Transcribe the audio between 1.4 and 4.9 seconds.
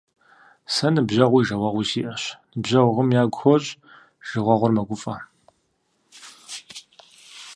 жагъуэгъуи сиӏэщ. Ныбжьэгъум ягу хощӏ, жагъуэгъур